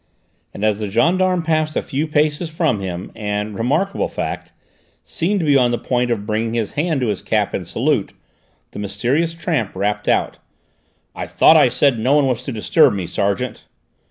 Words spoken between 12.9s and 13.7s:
me, sergeant?"